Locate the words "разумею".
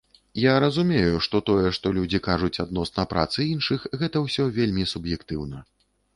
0.61-1.19